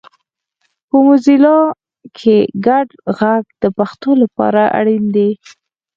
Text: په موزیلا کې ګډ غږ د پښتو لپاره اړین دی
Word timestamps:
په 0.87 0.95
موزیلا 1.05 1.57
کې 2.17 2.37
ګډ 2.67 2.87
غږ 3.17 3.43
د 3.61 3.63
پښتو 3.77 4.11
لپاره 4.21 4.61
اړین 4.79 5.03
دی 5.15 5.29